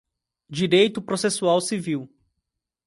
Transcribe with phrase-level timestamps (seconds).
[0.49, 2.09] Direito processual civil